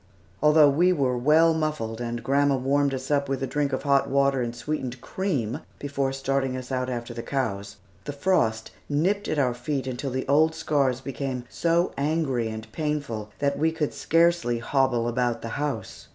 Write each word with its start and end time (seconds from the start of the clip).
Although 0.41 0.71
we 0.71 0.91
were 0.91 1.15
well 1.15 1.53
muffled, 1.53 2.01
and 2.01 2.23
grandma 2.23 2.55
warmed 2.55 2.91
us 2.91 3.11
up 3.11 3.29
with 3.29 3.43
a 3.43 3.45
drink 3.45 3.71
of 3.71 3.83
hot 3.83 4.09
water 4.09 4.41
and 4.41 4.55
sweetened 4.55 4.99
cream 4.99 5.59
before 5.77 6.11
starting 6.11 6.57
us 6.57 6.71
out 6.71 6.89
after 6.89 7.13
the 7.13 7.21
cows, 7.21 7.75
the 8.05 8.11
frost 8.11 8.71
nipped 8.89 9.27
at 9.27 9.37
our 9.37 9.53
feet 9.53 9.85
until 9.85 10.09
the 10.09 10.27
old 10.27 10.55
scars 10.55 11.01
became 11.01 11.43
so 11.49 11.93
angry 11.99 12.47
and 12.49 12.71
painful 12.71 13.29
that 13.37 13.59
we 13.59 13.71
could 13.71 13.93
scarcely 13.93 14.57
hobble 14.57 15.07
about 15.07 15.43
the 15.43 15.49
house. 15.49 16.07